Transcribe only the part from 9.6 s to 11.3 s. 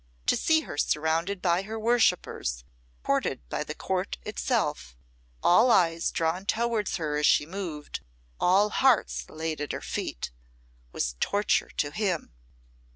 at her feet, was